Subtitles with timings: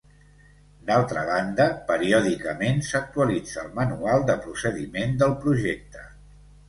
[0.85, 6.09] D'altra banda, periòdicament s'actualitza el Manual de Procediment del Projecte.